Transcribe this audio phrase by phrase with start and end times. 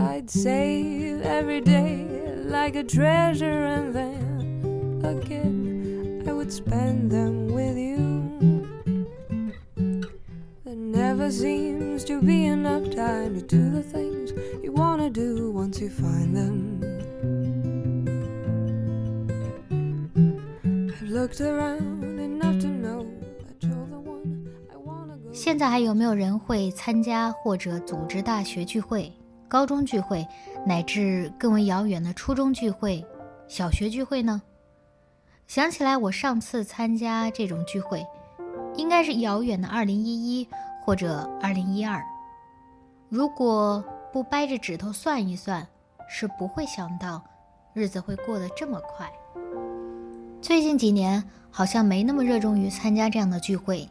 [0.00, 2.06] I'd save every day
[2.44, 8.66] like a treasure, and then again I would spend them with you.
[10.64, 14.32] There never seems to be enough time to do the things
[14.62, 16.80] you wanna do once you find them.
[20.92, 22.03] I've looked around
[25.44, 29.12] 现在还有没有人会参加或者组织大学聚会？
[29.46, 30.26] 高中聚会，
[30.64, 33.04] 乃至更为遥远的初中聚会、
[33.46, 34.40] 小学聚会呢？
[35.46, 38.06] 想起来，我上次参加这种聚会，
[38.74, 40.48] 应该是遥远的2011
[40.82, 42.00] 或者2012。
[43.10, 45.68] 如果不掰着指头算一算，
[46.08, 47.22] 是不会想到
[47.74, 49.12] 日子会过得这么快。
[50.40, 53.86] 最近几年，好像没那么热衷于参加这样的聚会，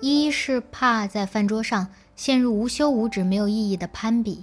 [0.00, 1.88] 一是怕在饭桌上。
[2.16, 4.42] 陷入无休无止、没有意义的攀比，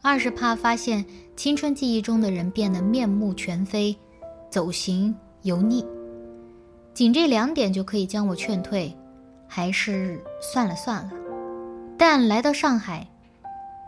[0.00, 1.04] 二是怕发现
[1.36, 3.94] 青春记忆中的人变得面目全非、
[4.48, 5.84] 走形油腻。
[6.94, 8.96] 仅这两点就可以将我劝退，
[9.46, 11.12] 还是算了算了。
[11.98, 13.06] 但来到上海，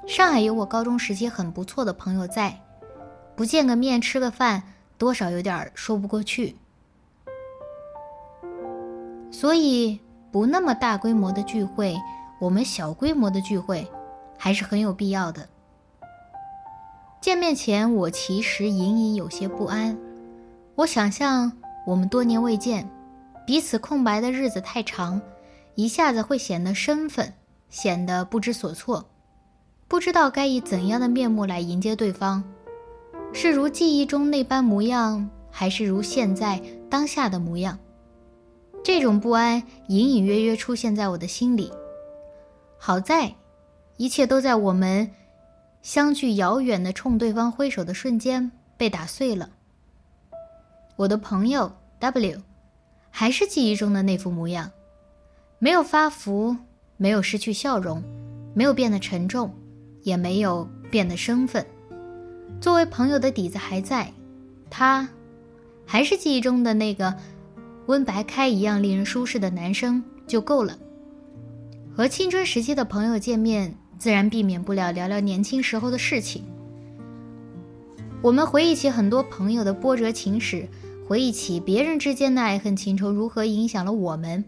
[0.07, 2.61] 上海有我高中时期很不错的朋友在，
[3.35, 4.63] 不见个面、吃个饭，
[4.99, 6.55] 多少有点说不过去。
[9.33, 9.99] 所以，
[10.31, 11.97] 不那么大规模的聚会。
[12.39, 13.87] 我们小规模的聚会
[14.39, 15.47] 还是很有必要的。
[17.21, 19.95] 见面前，我其实隐隐有些不安。
[20.75, 21.53] 我想象
[21.87, 22.89] 我们多年未见，
[23.47, 25.21] 彼此空白的日子太长，
[25.75, 27.35] 一下子会显得身份
[27.69, 29.05] 显得不知所措，
[29.87, 32.43] 不知道该以怎样的面目来迎接对方，
[33.35, 36.59] 是如记忆中那般模样，还是如现在
[36.89, 37.79] 当下的模样？
[38.83, 41.73] 这种不安隐隐约约出现在我的心里。
[42.79, 43.35] 好在，
[43.97, 45.11] 一切都在我们
[45.83, 49.51] 相距遥远的冲对方挥手的瞬间被打碎了。
[50.97, 52.41] 我的朋友 W，
[53.11, 54.71] 还是记忆中的那副模样，
[55.59, 56.57] 没有发福，
[56.97, 58.03] 没有失去笑容，
[58.55, 59.55] 没有变得沉重，
[60.03, 61.65] 也没有变得生分。
[62.61, 64.13] 作为朋友的底子还在，
[64.71, 65.09] 他
[65.87, 67.15] 还是记忆中的那个
[67.91, 70.79] 温白开一样令人舒适的男生就够了。
[71.93, 76.45] 和青春时期的朋友见面，自然避免不了聊聊年轻时候的事情。
[78.23, 80.69] 我们回忆起很多朋友的波折情史，
[81.09, 84.45] 回忆起别人之间的爱恨情仇如何影响了我们，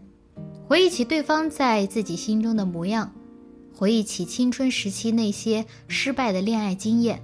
[0.65, 3.11] 回忆起对方在自己心中的模样，
[3.75, 7.21] 回忆起青春时期那些失败的恋爱经验。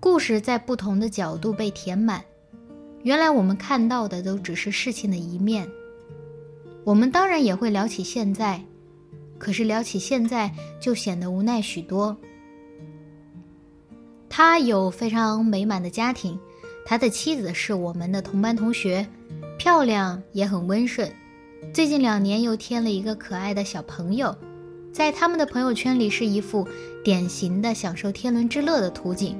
[0.00, 2.22] 故事在不同的角度被填满，
[3.04, 5.68] 原来我们看到的都只是事情的一面。
[6.84, 8.60] 我们当然也会聊起现在。
[9.38, 10.50] 可是聊起现在，
[10.80, 12.16] 就显得无奈许多。
[14.30, 16.38] 他有非常美满的家庭，
[16.86, 19.06] 他的妻子是我们的同班同学，
[19.58, 21.12] 漂亮也很温顺。
[21.74, 24.34] 最近两年又添了一个可爱的小朋友，
[24.92, 26.66] 在他们的朋友圈里是一幅
[27.04, 29.36] 典型的享受天伦之乐的图景。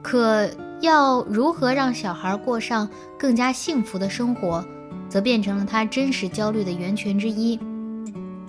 [0.00, 0.48] 可
[0.80, 4.64] 要如何让小孩过上更加幸福的生活，
[5.08, 7.58] 则变成了他真实焦虑的源泉之一。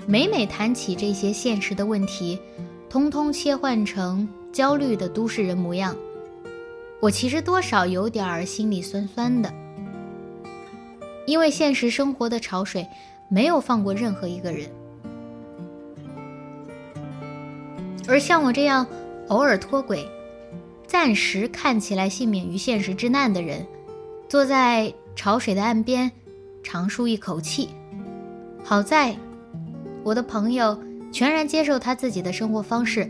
[0.06, 2.40] 每每谈起这些现实的问题，
[2.90, 5.96] 通通切换成焦虑的都市人模样，
[6.99, 9.52] 我其实多少有点儿心里酸酸的。
[11.25, 12.87] 因为现实生活的潮水
[13.28, 14.67] 没有放过任何一个人，
[18.08, 18.85] 而像我这样
[19.28, 20.09] 偶尔脱轨、
[20.90, 23.64] 暂时看起来幸免于现实之难的人，
[24.28, 26.12] 坐在潮水的岸边，
[26.64, 27.70] 长舒一口气。
[28.64, 29.16] 好在。
[30.02, 30.82] 我的朋友
[31.12, 33.08] 全然接受他自己的生活方式，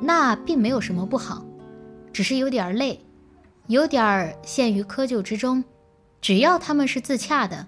[0.00, 1.44] 那并没有什么不好，
[2.12, 3.00] 只是有点累，
[3.66, 5.64] 有点陷于窠臼之中。
[6.20, 7.66] 只要他们是自洽的，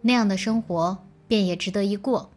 [0.00, 0.96] 那样的生活
[1.26, 2.30] 便也值得一过。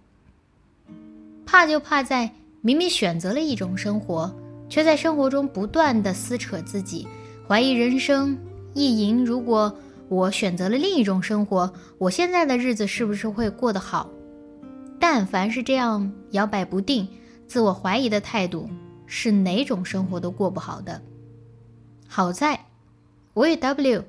[1.46, 2.30] 怕就怕在
[2.62, 4.36] 明明选择了一种生活，
[4.70, 7.08] 却在生活中不断的撕扯自己，
[7.48, 8.38] 怀疑人生，
[8.74, 9.74] 意淫如果
[10.10, 14.10] 我选择了另一种生活，我现在的日子是不是会过得好？
[15.00, 17.08] 但凡是这样摇摆不定、
[17.46, 18.70] 自我怀疑的态度，
[19.06, 21.02] 是哪种生活都过不好的。
[22.08, 22.66] 好在，
[23.34, 24.04] 我与 W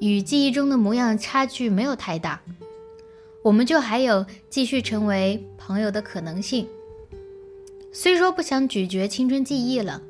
[0.00, 2.40] 与记忆中的模样差距没有太大，
[3.42, 6.66] 我们就还有继续成为朋友的可能性。
[7.96, 10.02] 虽说不想咀嚼青春记忆了，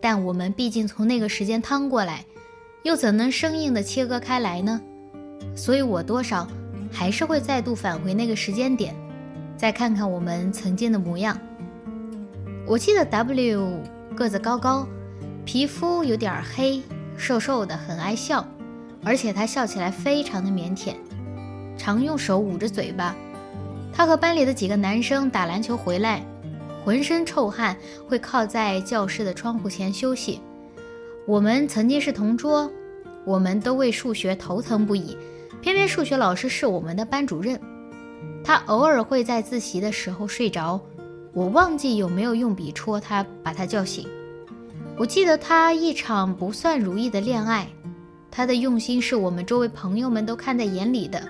[0.00, 2.24] 但我们毕竟从那个时间趟过来，
[2.82, 4.80] 又怎能生硬的切割开来呢？
[5.54, 6.48] 所以我多少
[6.90, 8.96] 还是会再度返回那个时间点，
[9.54, 11.38] 再看看我们曾经的模样。
[12.66, 13.82] 我记得 W
[14.16, 14.88] 个子高高，
[15.44, 16.82] 皮肤有点黑，
[17.18, 18.48] 瘦瘦的，很爱笑，
[19.04, 20.94] 而且他笑起来非常的腼腆，
[21.76, 23.14] 常用手捂着嘴巴。
[23.92, 26.24] 他和班里的几个男生打篮球回来。
[26.86, 30.40] 浑身臭汗，会靠在教室的窗户前休息。
[31.26, 32.70] 我们曾经是同桌，
[33.24, 35.18] 我们都为数学头疼不已。
[35.60, 37.60] 偏偏数学老师是我们的班主任，
[38.44, 40.80] 他偶尔会在自习的时候睡着，
[41.32, 44.06] 我忘记有没有用笔戳他，把他叫醒。
[44.96, 47.66] 我记得他一场不算如意的恋爱，
[48.30, 51.20] 他的用心是我们周围朋友们都看在眼里的，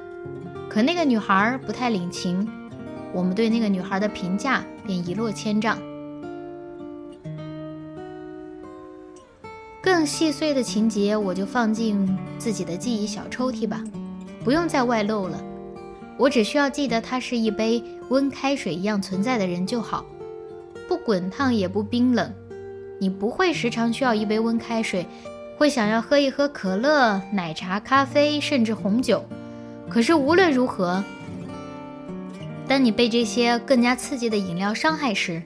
[0.69, 2.47] 可那个女孩不太领情。
[3.17, 5.79] 我们对那个女孩的评价便一落千丈。
[9.81, 13.83] 更细碎的情节，我就放进自己的记忆小抽屉吧，
[14.45, 15.43] 不用再外露了。
[16.19, 20.05] 我只需要记得她是一杯温开水一样存在的人就好，
[20.87, 22.31] 不滚烫也不冰冷。
[22.99, 25.07] 你不会时常需要一杯温开水，
[25.57, 29.25] 会想要喝一喝可乐、奶茶、咖啡，甚至红酒。
[29.89, 31.03] 可是无论如何。
[32.69, 35.43] 当你被这些更加刺激的饮料伤害时，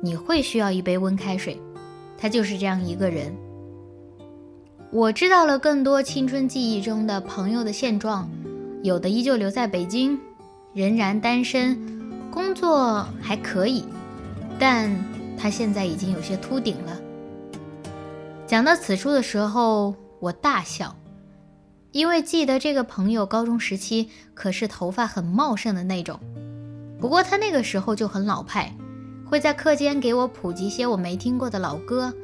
[0.00, 1.60] 你会需要一杯温开水。
[2.16, 3.34] 他就是这样一个人。
[4.90, 8.30] 我知道了更多青春记忆中的朋友的现状，
[8.82, 10.18] 有的依旧留在北京，
[10.72, 11.76] 仍然单身，
[12.30, 13.84] 工作还可以，
[14.58, 14.94] 但
[15.36, 17.00] 他现在已经有些秃顶了。
[18.46, 20.94] 讲到此处的时候，我大笑，
[21.90, 26.20] 因为记得这个朋友高中时期可是头发很茂盛的那种。
[27.02, 28.72] 不过他那个时候就很老派，
[29.26, 32.14] 会在课间给我普及些我没听过的老歌，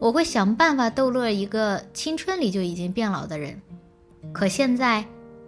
[0.00, 3.62] 我会想办法逗乐一个青春里就已经变老的人。
[4.32, 5.04] 可现在，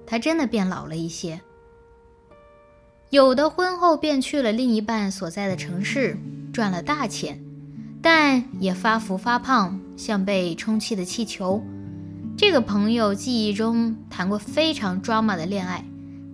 [0.06, 1.40] 他真的变老了一些。
[3.10, 6.16] 有的婚后便去了另一半所在的城市，
[6.52, 7.42] 赚了大钱，
[8.00, 11.60] 但也发福发胖，像被充气的气球。
[12.36, 15.84] 这个朋友记忆中谈过非常 drama 的恋爱。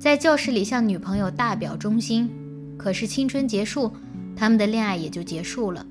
[0.04, 2.30] 在教室里向女朋友大表忠心，
[2.76, 3.90] 可是青春结束，
[4.36, 5.86] 他们的恋爱也就结束了。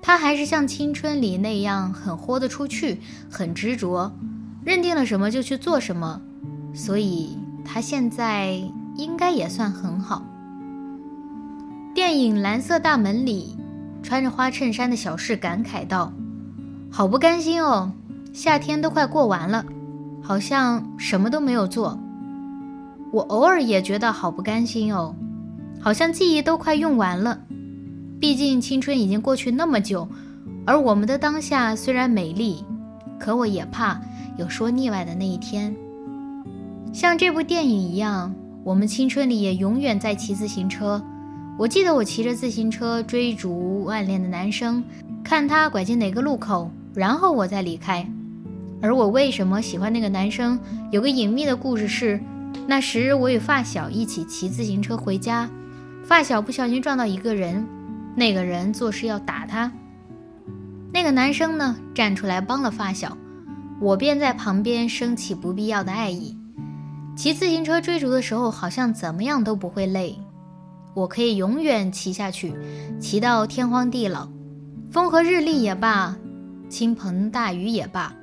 [0.00, 4.12] 他还是像青春里那样很豁得出去，很执着，
[4.64, 6.20] 认定了什么就去做什么，
[6.72, 8.62] 所以他现在
[8.94, 10.24] 应该也算很好。
[11.92, 13.58] 电影《蓝色大门》里，
[14.00, 16.12] 穿着花衬衫的小世感慨道
[16.88, 17.90] ：“好不甘心哦，
[18.32, 19.66] 夏天都快过完了，
[20.22, 21.98] 好像什么都没有做。”
[23.14, 25.14] 我偶尔也觉得好不甘心哦，
[25.80, 27.38] 好像记忆都快用完了。
[28.18, 30.08] 毕竟青春已经过去那么久，
[30.66, 32.64] 而我们的当下虽然美丽，
[33.16, 34.00] 可我也怕
[34.36, 35.72] 有说腻歪的那一天。
[36.92, 41.00] 像这部电影一样，我们青春里也永远在骑自行车。
[41.56, 44.82] 我记得我骑着自行车追逐暗恋的男生，
[45.22, 48.04] 看他拐进哪个路口，然后我再离开。
[48.82, 50.58] 而我为什么喜欢那个男生，
[50.90, 52.20] 有个隐秘的故事是。
[52.66, 55.48] 那时我与发小一起骑自行车回家，
[56.02, 57.66] 发小不小心撞到一个人，
[58.16, 59.70] 那个人作势要打他。
[60.92, 63.16] 那个男生呢站出来帮了发小，
[63.80, 66.36] 我便在旁边升起不必要的爱意。
[67.16, 70.18] 骑自行车追逐的时候，好像怎么样都不会累，
[70.94, 72.54] 我可以永远骑下去，
[72.98, 74.28] 骑到天荒地老，
[74.90, 76.16] 风和日丽也罢，
[76.68, 78.14] 倾盆大雨也罢，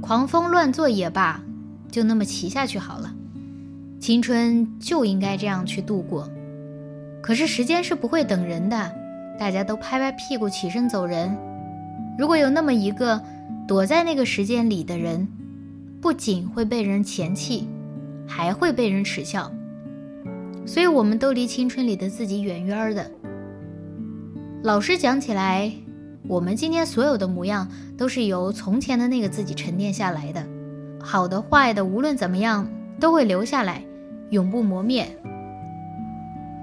[0.00, 1.40] 狂风乱作也罢，
[1.90, 3.14] 就那么骑下去好了。
[4.00, 6.28] 青春就应该这样去度过，
[7.20, 8.92] 可是时间是不会等人的，
[9.38, 11.36] 大家都拍拍屁股起身走人。
[12.16, 13.20] 如果有那么一个
[13.66, 15.26] 躲在那个时间里的人，
[16.00, 17.68] 不仅会被人嫌弃，
[18.26, 19.50] 还会被人耻笑。
[20.64, 23.10] 所以，我们都离青春里的自己远远的。
[24.62, 25.72] 老实讲起来，
[26.26, 30.46] 我们今天所有的模样，都是由从前的那个自己沉淀下来的，
[31.00, 32.68] 好的、坏的，无论怎么样，
[33.00, 33.82] 都会留下来。
[34.30, 35.08] 永不磨灭。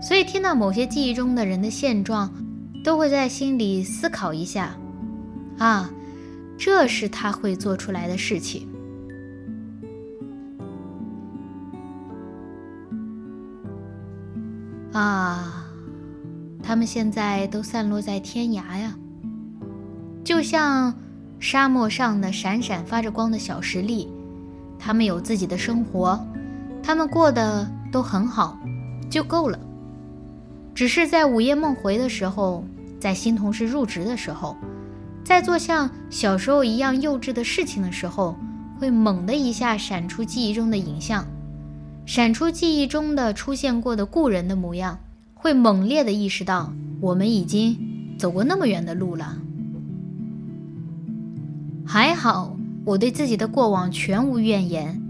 [0.02, 2.32] 所以，听到某些记忆中的人的现状，
[2.84, 4.76] 都会在心里思考一下：
[5.58, 5.90] 啊，
[6.58, 8.68] 这是他会做出来的事情。
[14.92, 15.66] 啊，
[16.62, 18.96] 他们现在都散落在天涯呀，
[20.24, 20.94] 就像
[21.40, 24.08] 沙漠上的闪闪发着光的小石粒。
[24.78, 26.24] 他们有自己的生活，
[26.86, 28.56] 他们过得都很好，
[29.10, 29.58] 就够了。
[30.76, 32.64] 只是在午夜梦回的时候，
[33.00, 34.56] 在新同事入职的时候，
[35.24, 38.36] 在做像小时候一样幼稚的事情的时候，
[38.80, 41.26] 会猛的一下闪出记忆中的影像，
[42.06, 45.00] 闪出记忆中的出现过的故人的模样，
[45.34, 49.36] 会猛烈的意识到我们已经走过那么远的路了。
[51.84, 52.56] 还好。
[52.86, 55.02] 我对自己的过往全无怨言，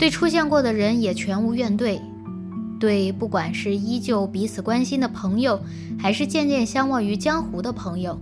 [0.00, 2.00] 对出现过的人也全无怨怼，
[2.80, 5.60] 对不管是依旧彼此关心的朋友，
[5.98, 8.18] 还是渐渐相忘于江湖的朋友，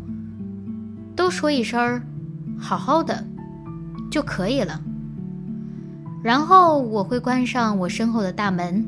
[1.14, 2.02] 都说一声儿
[2.58, 3.25] “好好的”
[4.11, 4.82] 就可以了。
[6.20, 8.85] 然后我会关上我身后的大门，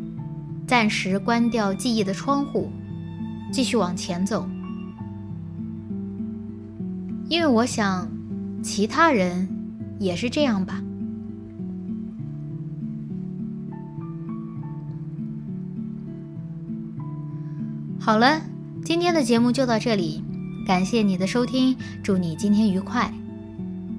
[0.67, 2.73] 暂时关掉记忆的窗户，
[3.53, 4.45] 继续往前走，
[7.29, 8.09] 因为我想，
[8.65, 9.49] 其他人。
[10.01, 10.83] 也是这样吧。
[18.11, 18.43] 好了，
[18.85, 20.25] 今天的节目就到这里，
[20.67, 23.09] 感谢你的收听，祝你今天愉快。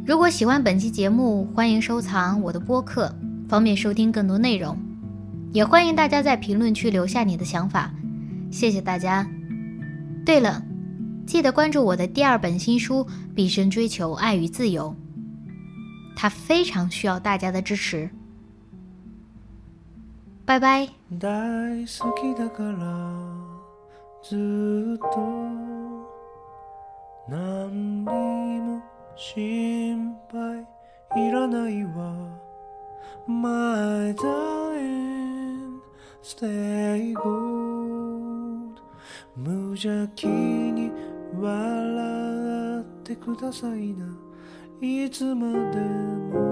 [0.06, 3.16] 如果喜欢本期节目，欢迎收藏我的播客，
[3.48, 4.78] 方便收听更多内容。
[5.54, 7.90] 也欢迎大家在评论区留下你的想法，
[8.52, 9.26] 谢谢大家。
[10.26, 10.62] 对了，
[11.26, 14.94] 记得关注我的第二本新书《毕生追求爱与自由》。
[16.18, 18.10] 他非常需要大家的支持。
[20.44, 20.90] 拜拜。
[24.24, 25.18] ずっと
[27.28, 28.82] 何にも
[29.16, 30.62] 心配
[31.28, 32.14] いらないわ。
[33.28, 35.82] My darling
[36.22, 38.76] stay good
[39.36, 40.92] 無邪気に
[41.40, 44.06] 笑ってくださいな。
[44.82, 46.51] いつまでも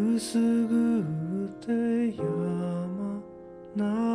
[0.00, 1.02] くすぐっ
[1.66, 3.20] てやま
[3.76, 4.09] ない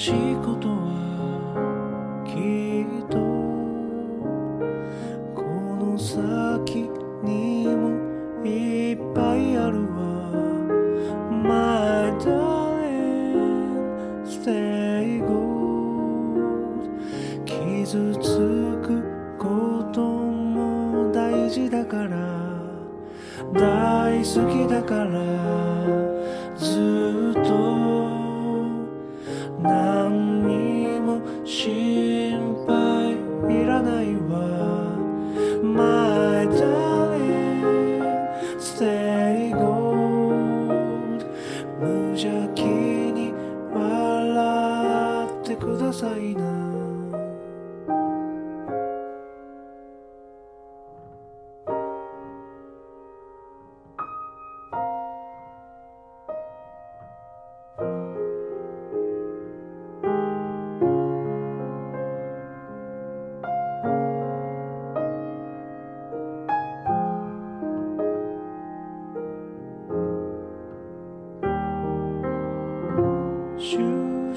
[0.00, 2.36] しいことはきっ
[3.10, 3.18] と
[5.34, 5.42] こ
[5.76, 6.88] の先
[7.22, 7.90] にも
[8.42, 10.00] いっぱいあるわ。
[11.30, 16.88] My darling stay gold
[17.44, 18.38] 傷つ
[18.82, 19.04] く
[19.38, 22.16] ことも大事だから。
[23.52, 25.29] 大好きだから。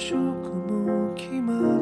[0.10, 1.73] 食も決まる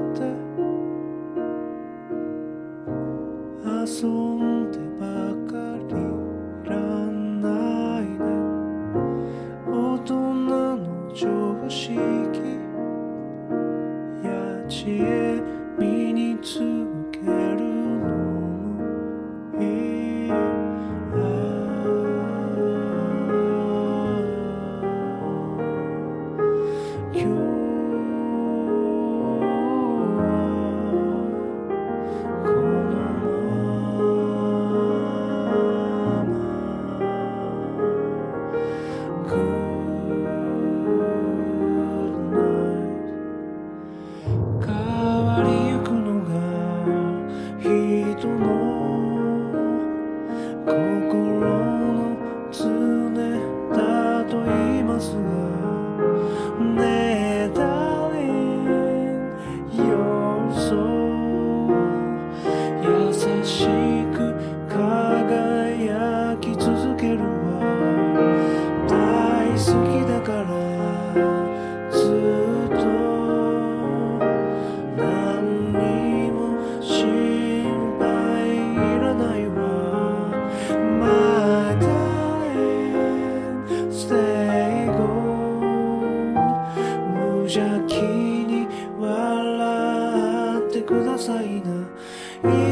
[90.91, 91.71] くださいな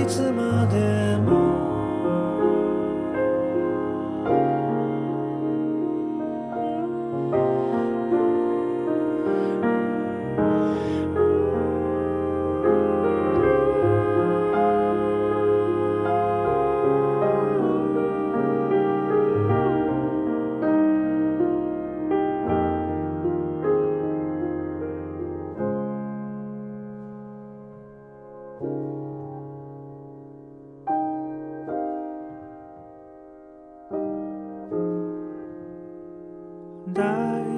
[0.02, 0.99] いつまで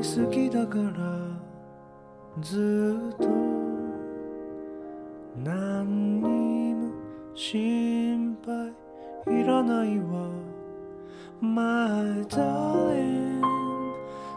[0.02, 0.82] 好きだから
[2.42, 3.28] ずっと。
[5.44, 6.92] 何にも
[7.36, 8.74] 心配
[9.42, 10.28] いらないわ。
[11.40, 13.42] My darling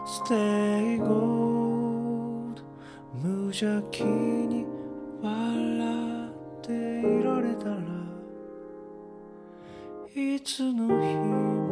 [0.05, 2.61] stay gold
[3.23, 4.65] 無邪気に
[5.19, 6.29] 笑
[6.61, 7.75] っていられたら
[10.15, 11.64] いつの日も